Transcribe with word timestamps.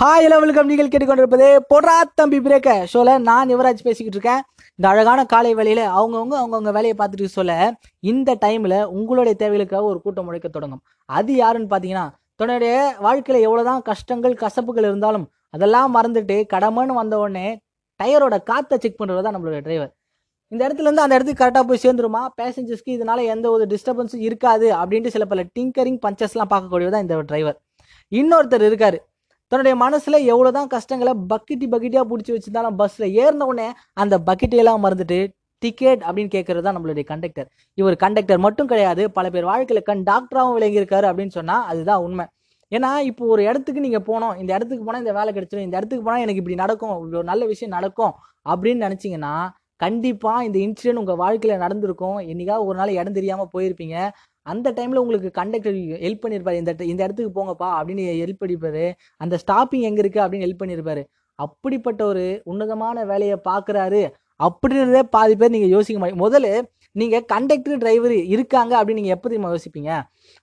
Hi 0.00 0.24
hello 0.24 0.36
welcome 0.42 0.68
நீங்கள் 0.70 0.88
கேட்டுக்கொண்டிருப்பது 0.90 1.46
பொடா 1.70 1.94
தம்பி 2.18 2.38
பிரேக்க 2.44 2.74
ஷோல 2.90 3.16
நான் 3.26 3.50
யுவராஜ் 3.52 3.82
பேசிக்கிட்டு 3.86 4.16
இருக்கேன். 4.16 4.40
இந்த 4.78 4.86
அழகான 4.90 5.24
காலை 5.32 5.50
வேலையில் 5.58 5.82
அவங்கவுங்க 5.96 6.34
அவங்கவுங்க 6.42 6.70
வேலையை 6.76 6.94
பார்த்துட்டு 7.00 7.34
சொல்ல 7.34 7.54
இந்த 8.10 8.36
டைமில் 8.44 8.76
உங்களுடைய 8.98 9.34
தேவைகளுக்காக 9.42 9.84
ஒரு 9.90 9.98
கூட்டம் 10.04 10.26
முளைக்க 10.28 10.48
தொடங்கும். 10.54 10.82
அது 11.08 11.34
யாருன்னு 11.40 11.68
பார்த்தீங்கன்னா 11.72 12.06
தன்னுடைய 12.42 12.72
வாழ்க்கையில் 13.06 13.44
எவ்வளோ 13.48 13.64
தான் 13.68 13.82
கஷ்டங்கள் 13.90 14.36
கசப்புகள் 14.44 14.88
இருந்தாலும் 14.90 15.26
அதெல்லாம் 15.56 15.92
மறந்துட்டு 15.96 16.38
கடமைன்னு 16.54 16.96
வந்த 17.00 17.18
உடனே 17.24 17.46
டயரோட 18.00 18.38
காற்றை 18.50 18.78
செக் 18.84 18.98
பண்ணுறது 19.02 19.26
தான் 19.28 19.36
நம்மளுடைய 19.38 19.60
டிரைவர் 19.68 19.92
இந்த 20.52 20.60
இடத்துலேருந்து 20.66 21.06
அந்த 21.06 21.14
இடத்துக்கு 21.18 21.42
கரெக்டாக 21.44 21.66
போய் 21.72 21.84
சேர்ந்துருமா? 21.84 22.24
பேசஞ்சர்ஸ்க்கு 22.40 22.96
இதனால 22.98 23.28
எந்த 23.36 23.46
ஒரு 23.56 23.66
டிஸ்டர்பன்ஸும் 23.74 24.24
இருக்காது 24.30 24.68
அப்படின்ட்டு 24.80 25.14
சில 25.18 25.26
பல 25.34 25.46
டிங்கரிங் 25.58 26.00
பஞ்சஸ்லாம் 26.06 26.52
பார்க்கக்கூடியதான் 26.54 27.06
இந்த 27.06 27.22
டிரைவர் 27.32 27.58
இன்னொருத்தர் 28.12 28.68
இருக்கார். 28.70 29.00
தன்னுடைய 29.52 29.74
மனசில் 29.76 30.18
எவ்வளோ 30.32 30.50
தான் 30.56 30.70
கஷ்டங்களை 30.74 31.12
பக்கெட்டி 31.30 31.66
பக்கெட்டியாக 31.72 32.06
பிடிச்சி 32.10 32.32
வச்சிருந்தாலும் 32.34 32.76
பஸ்ஸில் 32.80 33.06
ஏறின 33.22 33.46
உடனே 33.50 33.68
அந்த 34.02 34.14
பக்கெட்டையெல்லாம் 34.28 34.82
மறந்துட்டு 34.84 35.18
டிக்கெட் 35.62 36.02
அப்படின்னு 36.06 36.32
கேட்கறது 36.34 36.64
தான் 36.66 36.76
நம்மளுடைய 36.76 37.04
கண்டக்டர் 37.10 37.48
இவர் 37.78 37.96
கண்டக்டர் 38.04 38.44
மட்டும் 38.46 38.70
கிடையாது 38.72 39.02
பல 39.16 39.26
பேர் 39.34 39.48
வாழ்க்கையில் 39.50 39.88
கண் 39.88 40.04
டாக்டராகவும் 40.10 40.56
விளங்கியிருக்காரு 40.58 41.06
அப்படின்னு 41.10 41.34
சொன்னால் 41.38 41.66
அதுதான் 41.70 42.02
உண்மை. 42.06 42.26
ஏன்னா 42.72 42.90
இப்போ 43.10 43.22
ஒரு 43.34 43.42
இடத்துக்கு 43.48 43.84
நீங்கள் 43.86 44.06
போனோம் 44.10 44.34
இந்த 44.40 44.50
இடத்துக்கு 44.56 44.84
போனால் 44.86 45.02
இந்த 45.04 45.14
வேலை 45.18 45.30
கிடைச்சிடும் 45.36 45.66
இந்த 45.66 45.76
இடத்துக்கு 45.78 46.04
போனால் 46.06 46.24
எனக்கு 46.24 46.42
இப்படி 46.42 46.58
நடக்கும் 46.62 46.94
இவ்வளோ 46.98 47.22
நல்ல 47.32 47.44
விஷயம் 47.52 47.76
நடக்கும் 47.78 48.14
அப்படின்னு 48.46 48.84
நினச்சிங்கன்னா 48.86 49.34
கண்டிப்பாக 49.80 50.44
இந்த 50.46 50.58
இன்சிடென்ட் 50.64 51.00
உங்கள் 51.02 51.20
வாழ்க்கையில் 51.22 51.62
நடந்திருக்கும். 51.64 52.18
என்னைக்காவது 52.30 52.66
ஒரு 52.70 52.76
நாள் 52.80 52.96
இடம் 52.98 53.16
தெரியாமல் 53.18 53.50
போயிருப்பீங்க. 53.54 53.96
அந்த 54.46 54.68
டைமில் 54.76 55.02
உங்களுக்கு 55.02 55.30
கண்டக்டர் 55.40 55.78
ஹெல்ப் 56.04 56.22
பண்ணியிருப்பார் 56.22 56.58
இந்த 56.60 56.72
இந்த 56.92 57.00
இடத்துக்கு 57.06 57.36
போங்கப்பா 57.38 57.68
அப்படின்னு 57.78 58.04
ஹெல்ப் 58.22 58.40
பண்ணியிருப்பார் 58.42 58.84
அந்த 59.24 59.34
ஸ்டாப்பிங் 59.44 59.86
எங்கே 59.88 60.02
இருக்குது 60.02 60.24
அப்படின்னு 60.24 60.46
ஹெல்ப் 60.46 60.62
பண்ணியிருப்பார் 60.62 61.02
அப்படிப்பட்ட 61.38 62.00
ஒரு 62.12 62.24
உன்னதமான 62.50 63.04
வேலையை 63.12 63.36
பார்க்குறாரு 63.50 64.02
அப்படின்றதே 64.40 65.00
பாதி 65.14 65.34
பேர் 65.40 65.52
நீங்கள் 65.54 65.72
யோசிக்க 65.76 65.98
மாட்டீங்க. 66.00 66.22
முதல்ல 66.26 66.48
நீங்கள் 66.96 67.26
கண்டக்டர் 67.32 67.80
டிரைவர் 67.82 68.14
இருக்காங்க 68.34 68.72
அப்படின்னு 68.78 69.00
நீங்கள் 69.00 69.16
எப்போ 69.16 69.26
தெரியுமா 69.28 69.50
யோசிப்பீங்க? 69.54 69.90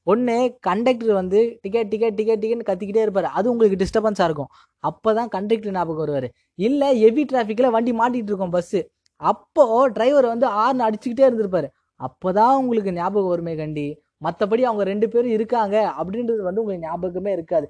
ஒன்று 0.07 0.35
கண்டக்டர் 0.67 1.13
வந்து 1.19 1.39
டிக்கெட் 1.63 1.89
டிக்கெட் 1.93 2.17
டிக்கெட் 2.19 2.41
டிக்கெட் 2.43 2.67
கத்திக்கிட்டே 2.69 3.01
இருப்பார். 3.05 3.27
அது 3.37 3.51
உங்களுக்கு 3.53 3.79
டிஸ்டர்பன்ஸாக 3.83 4.27
இருக்கும். 4.29 4.51
அப்போ 4.83 5.09
தான் 5.19 5.31
கண்டக்டர் 5.35 5.75
ஞாபகம் 5.77 6.03
வருவார். 6.03 6.27
இல்லை 6.59 6.89
ஹெவி 7.03 7.25
டிராஃபிக்கில் 7.31 7.73
வண்டி 7.77 7.93
மாட்டிகிட்டு 8.01 8.31
இருக்கோம் 8.33 8.53
பஸ்ஸு 8.57 8.81
அப்போது 9.21 9.91
டிரைவர் 9.97 10.27
வந்து 10.33 10.47
ஆர்ன் 10.63 10.85
அடிச்சுக்கிட்டே 10.87 11.27
இருந்திருப்பார். 11.27 11.67
அப்போதான் 11.99 12.55
உங்களுக்கு 12.61 12.91
ஞாபகம் 12.99 13.31
வருமே 13.33 13.53
கண்டி. 13.61 13.87
மற்றபடி 14.25 14.63
அவங்க 14.69 14.83
ரெண்டு 14.91 15.07
பேரும் 15.13 15.33
இருக்காங்க 15.37 15.75
அப்படின்றது 15.99 16.41
வந்து 16.47 16.61
உங்களுக்கு 16.63 16.85
ஞாபகமே 16.87 17.31
இருக்காது. 17.37 17.67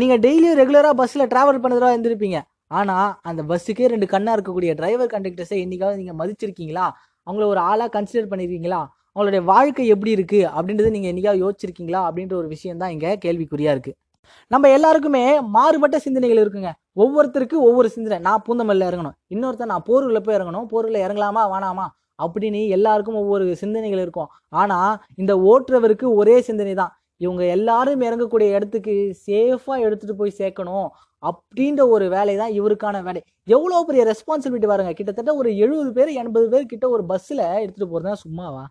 நீங்கள் 0.00 0.20
டெய்லியும் 0.24 0.58
ரெகுலராக 0.60 0.94
பஸ்ஸில் 1.00 1.30
ட்ராவல் 1.32 1.62
பண்ணுறதா 1.64 1.90
இருந்திருப்பீங்க. 1.94 2.38
ஆனால் 2.78 3.10
அந்த 3.28 3.42
பஸ்ஸுக்கே 3.50 3.86
ரெண்டு 3.92 4.06
கண்ணாக 4.14 4.36
இருக்கக்கூடிய 4.36 4.72
டிரைவர் 4.80 5.12
கண்டக்டர்ஸை 5.14 5.56
என்னைக்காவது 5.64 6.00
நீங்கள் 6.00 6.18
மதிச்சிருக்கீங்களா? 6.20 6.86
அவங்கள 7.26 7.46
ஒரு 7.52 7.60
ஆளாக 7.70 7.90
கன்சிடர் 7.96 8.30
பண்ணியிருக்கீங்களா 8.32 8.80
அவங்களுடைய 9.14 9.42
வாழ்க்கை 9.52 9.84
எப்படி 9.94 10.10
இருக்குது 10.16 10.48
அப்படின்றத 10.56 10.90
நீங்கள் 10.96 11.10
என்றைக்காவது 11.12 11.42
யோசிச்சிருக்கீங்களா? 11.44 12.00
அப்படின்ற 12.08 12.34
ஒரு 12.40 12.48
விஷயம் 12.54 12.80
தான் 12.82 12.92
இங்கே 12.94 13.12
கேள்விக்குறியாக 13.24 13.74
இருக்குது 13.76 13.96
நம்ம 14.52 14.68
எல்லாருக்குமே 14.76 15.22
மாறுபட்ட 15.56 15.96
சிந்தனைகள் 16.04 16.40
இருக்குங்க. 16.42 16.70
ஒவ்வொருத்தருக்கு 17.02 17.56
ஒவ்வொரு 17.68 17.88
சிந்தனை. 17.94 18.18
நான் 18.26 18.42
பூந்தமல்ல 18.46 18.88
இறங்கணும். 18.90 19.16
இன்னொருத்தர் 19.34 19.70
நான் 19.72 19.86
போர்களில் 19.88 20.24
போய் 20.26 20.36
இறங்கணும். 20.38 20.66
போரூர்ல 20.72 20.98
இறங்கலாமா? 21.06 21.42
வேணாமா? 21.54 21.86
அப்படின்னு 22.24 22.62
எல்லாருக்கும் 22.76 23.20
ஒவ்வொரு 23.22 23.44
சிந்தனைகள் 23.62 24.02
இருக்கும். 24.04 24.30
ஆனால் 24.60 24.94
இந்த 25.22 25.34
ஓட்டுறவருக்கு 25.50 26.06
ஒரே 26.22 26.36
சிந்தனை 26.48 26.74
தான். 26.82 26.92
இவங்க 27.24 27.42
எல்லாரும் 27.54 28.02
இறங்கக்கூடிய 28.08 28.48
இடத்துக்கு 28.56 28.92
சேஃபாக 29.28 29.84
எடுத்துகிட்டு 29.86 30.20
போய் 30.20 30.38
சேர்க்கணும் 30.40 30.88
அப்படின்ற 31.22 31.82
ஒரு 31.94 32.04
வேலை 32.14 32.34
தான் 32.42 32.52
இவருக்கான 32.58 33.02
வேலை. 33.08 33.20
எவ்வளோ 33.54 33.80
பெரிய 33.88 34.02
ரெஸ்பான்சிபிலிட்டி 34.10 34.68
பாருங்க. 34.70 34.92
கிட்டத்தட்ட 34.98 35.32
ஒரு 35.40 35.50
எழுபது 35.64 35.90
பேர் 35.98 36.10
எண்பது 36.22 36.46
பேர் 36.52 36.70
கிட்ட 36.72 36.86
ஒரு 36.94 37.02
பஸ்ஸில் 37.10 37.44
எடுத்துகிட்டு 37.62 37.92
போகிறதா 37.92 38.14
சும்மாவா? 38.24 38.62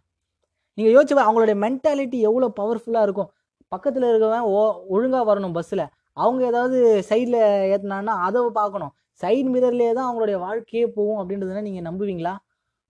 நீங்கள் 0.78 0.96
யோசிச்சு 0.96 1.26
அவங்களுடைய 1.28 1.58
மென்டாலிட்டி 1.66 2.20
எவ்வளோ 2.30 2.50
பவர்ஃபுல்லாக 2.60 3.08
இருக்கும். 3.08 3.30
பக்கத்தில் 3.74 4.10
இருக்கவன் 4.12 4.46
ஓ 4.54 4.60
ஒழுங்காக 4.96 5.24
வரணும் 5.30 5.56
பஸ்ஸில் 5.58 5.86
அவங்க 6.24 6.42
ஏதாவது 6.52 6.78
சைடில் 7.10 7.40
ஏற்றினான்னா 7.74 8.14
அதை 8.28 8.40
பார்க்கணும். 8.60 8.94
சைடு 9.22 9.50
மிரர்லேயே 9.56 9.92
தான் 9.98 10.08
அவங்களுடைய 10.08 10.38
வாழ்க்கையே 10.46 10.86
போகும் 10.98 11.20
அப்படின்றதுனா 11.22 11.64
நீங்கள் 11.68 11.88
நம்புவீங்களா? 11.90 12.34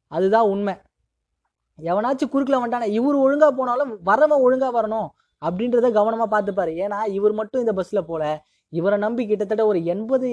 அதுதான் 0.10 0.48
உண்மை. 0.48 0.76
எவனாச்சும் 1.78 2.30
குறுக்கில் 2.30 2.58
வந்துட்டானா 2.58 2.86
இவர் 2.86 3.16
ஒழுங்காக 3.16 3.52
போனாலும் 3.56 4.00
வரவன் 4.06 4.42
ஒழுங்காக 4.42 4.82
வரணும் 4.82 5.08
அப்படின்றத 5.46 5.92
கவனமாக 5.92 6.42
பார்த்துப்பாரு. 6.42 6.70
ஏன்னா 6.70 7.08
இவர் 7.08 7.32
மட்டும் 7.32 7.62
இந்த 7.62 7.74
பஸ்ஸில் 7.74 8.06
போல. 8.06 8.46
இவரை 8.70 8.98
நம்பி 9.00 9.28
கிட்டத்தட்ட 9.28 9.66
ஒரு 9.66 9.86
எண்பது 9.86 10.30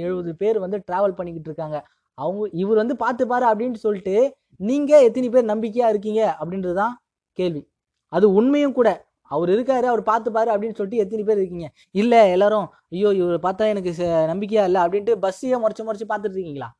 எழுபது 0.00 0.36
பேர் 0.36 0.58
வந்து 0.58 0.76
ட்ராவல் 0.78 1.14
பண்ணிக்கிட்டு 1.14 1.40
இருக்காங்க. 1.40 1.88
அவங்க 2.14 2.48
இவர் 2.52 2.76
வந்து 2.76 2.94
பார்த்துப்பாரு 2.94 3.42
அப்படின்னு 3.42 3.74
சொல்லிட்டு 3.74 4.36
நீங்கள் 4.56 5.02
எத்தனை 5.02 5.28
பேர் 5.28 5.44
நம்பிக்கையாக 5.44 5.90
இருக்கீங்க 5.90 6.36
அப்படின்றது 6.40 6.74
தான் 6.74 7.00
கேள்வி. 7.32 7.68
அது 8.08 8.32
உண்மையும் 8.32 8.72
கூட. 8.72 9.08
அவர் 9.22 9.48
இருக்காரு 9.48 9.82
அவர் 9.82 10.02
பார்த்துப்பாரு 10.02 10.48
அப்படின்னு 10.48 10.74
சொல்லிட்டு 10.74 10.96
எத்தனை 10.96 11.24
பேர் 11.24 11.36
இருக்கீங்க? 11.36 11.70
இல்லை 11.90 12.30
எல்லாரும் 12.30 12.68
ஐயோ 12.90 13.14
இவர் 13.14 13.38
பார்த்தா 13.40 13.68
எனக்கு 13.68 13.94
ச- 13.98 14.64
இல்லை 14.64 14.82
அப்படின்ட்டு 14.82 15.24
பஸ்ஸையே 15.24 15.58
முறைச்சி 15.58 15.86
முறைச்சி 15.86 16.04
பார்த்துட்டு 16.08 16.36
இருக்கீங்களா? 16.36 16.76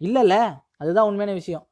இல்லைல்ல 0.00 0.56
அதுதான் 0.76 1.04
உண்மையான 1.04 1.32
விஷயம். 1.32 1.67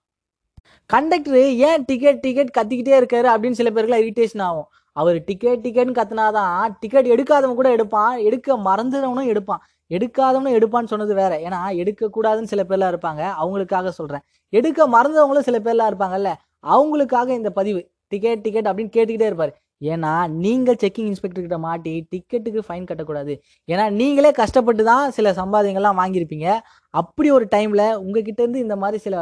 கண்டக்டர் 0.86 1.36
ஏன் 1.36 1.82
டிக்கெட் 1.86 2.20
டிக்கெட் 2.20 2.56
கத்திக்கிட்டே 2.58 2.92
இருக்காரு 2.92 3.26
அப்படின்னு 3.26 3.50
சில 3.50 3.70
பேருக்குலாம் 3.70 4.00
இரிட்டேஷன் 4.00 4.42
ஆகும். 4.42 4.66
அவர் 4.92 5.24
டிக்கெட் 5.24 5.66
டிக்கெட்னு 5.66 5.92
கத்துனாதான் 5.92 6.76
டிக்கெட் 6.80 7.06
எடுக்காதவன் 7.06 7.54
கூட 7.54 7.70
எடுப்பான். 7.70 8.18
எடுக்க 8.18 8.56
மறந்துடவனும் 8.56 9.26
எடுப்பான். 9.26 9.62
எடுக்காதவனும் 9.90 10.52
எடுப்பான்னு 10.52 10.84
சொன்னது 10.84 11.14
வேற. 11.14 11.38
ஏன்னா 11.38 11.70
எடுக்கக்கூடாதுன்னு 11.70 12.42
சில 12.42 12.64
பேர்லாம் 12.68 12.94
இருப்பாங்க. 12.94 13.32
அவங்களுக்காக 13.42 13.88
சொல்றேன். 13.88 14.20
எடுக்க 14.48 14.88
மறந்தவங்களும் 14.88 15.38
சில 15.38 15.58
பேர்லாம் 15.58 15.92
இருப்பாங்கல்ல. 15.92 16.34
அவங்களுக்காக 16.66 17.28
இந்த 17.28 17.50
பதிவு. 17.50 17.90
டிக்கெட் 18.08 18.40
டிக்கெட் 18.40 18.68
அப்படின்னு 18.68 18.96
கேட்டுக்கிட்டே 18.96 19.26
இருப்பார். 19.26 19.60
ஏன்னா 19.82 20.12
நீங்கள் 20.44 20.78
செக்கிங் 20.82 21.08
இன்ஸ்பெக்டர்கிட்ட 21.10 21.58
மாட்டி 21.66 21.92
டிக்கெட்டுக்கு 22.12 22.60
ஃபைன் 22.66 22.86
கட்டக்கூடாது. 22.90 23.34
ஏன்னா 23.68 23.84
நீங்களே 24.00 24.30
கஷ்டப்பட்டு 24.40 24.82
தான் 24.90 25.04
சில 25.16 25.32
சம்பாதியங்கள்லாம் 25.40 25.98
வாங்கியிருப்பீங்க. 26.00 26.48
அப்படி 26.94 27.30
ஒரு 27.36 27.46
டைமில் 27.54 27.86
உங்ககிட்டேருந்து 28.04 28.64
இந்த 28.66 28.76
மாதிரி 28.82 29.00
சில 29.06 29.16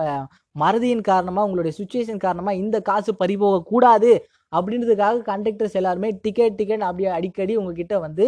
மறதியின் 0.62 1.04
காரணமாக 1.10 1.46
உங்களுடைய 1.48 1.74
சுச்சுவேஷன் 1.80 2.24
காரணமாக 2.26 2.60
இந்த 2.62 2.76
காசு 2.90 3.12
பறிபோகக்கூடாது 3.22 4.12
அப்படின்றதுக்காக 4.56 5.22
கண்டக்டர்ஸ் 5.30 5.78
எல்லாருமே 5.80 6.10
டிக்கெட் 6.24 6.58
டிக்கெட் 6.60 6.88
அப்படியே 6.88 7.10
அடிக்கடி 7.18 7.54
உங்ககிட்ட 7.60 7.94
வந்து 8.06 8.26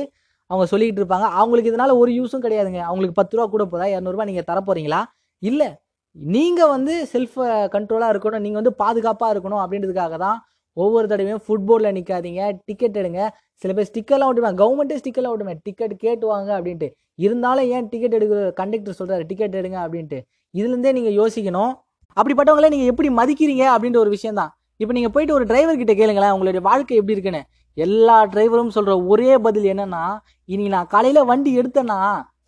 அவங்க 0.51 0.65
சொல்லிக்கிட்டு 0.73 1.03
இருப்பாங்க. 1.03 1.29
அவங்களுக்கு 1.41 1.71
இதனால் 1.73 1.99
ஒரு 2.03 2.11
யூஸும் 2.19 2.45
கிடையாதுங்க. 2.47 2.81
அவங்களுக்கு 2.89 3.19
பத்து 3.21 3.37
ரூபா 3.37 3.47
கூட 3.55 3.65
போதா 3.73 3.87
இரநூறுபா 3.95 4.27
நீங்கள் 4.31 4.49
தர 4.51 4.59
போகிறீங்களா 4.69 5.01
இல்லை. 5.43 5.69
நீங்கள் 6.17 6.71
வந்து 6.75 6.93
செல்ஃப் 7.13 7.39
கண்ட்ரோலாக 7.75 8.13
இருக்கணும். 8.15 8.45
நீங்கள் 8.45 8.61
வந்து 8.61 8.75
பாதுகாப்பாக 8.83 9.33
இருக்கணும் 9.35 9.63
அப்படின்றதுக்காக 9.63 10.17
தான் 10.27 10.39
ஒவ்வொரு 10.83 11.07
தடவையும் 11.13 11.43
ஃபுட்போர்டில் 11.47 11.95
நிற்காதீங்க 11.99 12.43
டிக்கெட் 12.69 12.99
எடுங்க. 13.03 13.21
சில 13.63 13.73
பேர் 13.77 13.89
ஸ்டிக்கர்லாம் 13.91 14.29
விட்டுருவாங்க 14.31 14.61
கவர்மெண்ட்டே 14.63 14.99
ஸ்டிக்கர்லாம் 15.03 15.35
விட்டுமே 15.35 15.55
டிக்கெட் 15.67 15.95
கேட்டுவாங்க 16.05 16.51
அப்படின்ட்டு. 16.59 16.89
இருந்தாலும் 17.27 17.69
ஏன் 17.75 17.89
டிக்கெட் 17.93 18.17
எடுக்கிற 18.19 18.41
கண்டக்டர் 18.61 18.99
சொல்கிறாரு 19.01 19.25
டிக்கெட் 19.31 19.59
எடுங்க 19.61 19.79
அப்படின்ட்டு. 19.85 20.19
இதுலேருந்தே 20.55 20.93
நீங்கள் 20.99 21.17
யோசிக்கணும். 21.21 21.73
அப்படிப்பட்டவங்களே 22.17 22.71
நீங்கள் 22.75 22.91
எப்படி 22.93 23.09
மதிக்கிறீங்க 23.21 23.65
அப்படின்ற 23.75 23.99
ஒரு 24.05 24.13
விஷயம் 24.17 24.39
தான் 24.41 24.53
இப்போ 24.83 24.93
நீங்கள் 24.97 25.13
போயிட்டு 25.15 25.37
ஒரு 25.39 25.45
டிரைவர் 25.51 25.81
கிட்ட 25.81 25.93
கேளுங்களேன் 26.01 26.35
உங்களுடைய 26.35 26.63
வாழ்க்கை 26.69 26.97
எப்படி 27.01 27.15
இருக்குன்னு. 27.17 27.43
எல்லா 27.77 28.17
டிரைவரும் 28.33 28.75
சொல்கிற 28.77 28.93
ஒரே 29.13 29.33
பதில் 29.47 29.67
என்னன்னா 29.73 30.05
இனி 30.53 30.65
நான் 30.75 30.91
காலையில் 30.95 31.29
வண்டி 31.31 31.51
எடுத்தேன்னா 31.61 31.99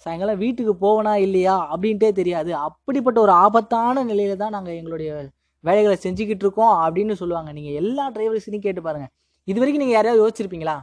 சாயங்காலம் 0.04 0.40
வீட்டுக்கு 0.42 0.72
போவனா 0.82 1.12
இல்லையா? 1.26 1.54
அப்படின்ட்டே 1.72 2.10
தெரியாது. 2.18 2.50
அப்படிப்பட்ட 2.66 3.18
ஒரு 3.24 3.32
ஆபத்தான 3.44 4.04
நிலையில 4.10 4.34
தான் 4.42 4.54
நாங்கள் 4.56 4.76
எங்களுடைய 4.80 5.10
வேலைகளை 5.66 5.96
செஞ்சுக்கிட்டு 6.04 6.44
இருக்கோம் 6.46 6.74
அப்படின்னு 6.84 7.14
சொல்லுவாங்க. 7.20 7.50
நீங்கள் 7.58 7.76
எல்லா 7.82 8.04
டிரைவர்ஸையும் 8.16 8.64
கேட்டு 8.66 8.82
பாருங்கள் 8.82 9.12
இது 9.50 9.58
வரைக்கும் 9.60 9.84
நீங்கள் 9.84 9.98
யாரையாவது 9.98 10.22
யோசிச்சிருப்பீங்களா? 10.24 10.76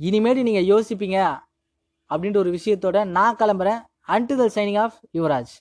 இனிமேட்டு 0.00 0.42
நீங்கள் 0.48 0.68
யோசிப்பீங்க 0.72 1.18
அப்படின்ற 2.10 2.38
ஒரு 2.44 2.50
விஷயத்தோட 2.58 2.98
நான் 3.16 3.38
கிளம்புறேன். 3.40 3.80
அன்டிதல் 4.14 4.54
சைனிங் 4.56 4.80
ஆஃப் 4.84 4.98
யுவராஜ் 5.18 5.54